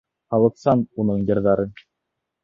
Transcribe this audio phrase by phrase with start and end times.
[0.35, 1.67] Халыҡсан уның йырҙары.